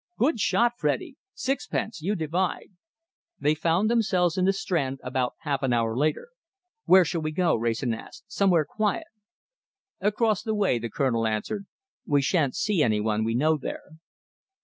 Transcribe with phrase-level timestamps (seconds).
[0.17, 1.15] Good shot, Freddy!
[1.35, 2.69] Sixpence, you divide!"
[3.39, 6.29] They found themselves in the Strand about half an hour later.
[6.85, 8.23] "Where shall we go?" Wrayson asked.
[8.25, 9.05] "Somewhere quiet."
[9.99, 11.67] "Across the way," the Colonel answered.
[12.07, 13.83] "We shan't see any one we know there."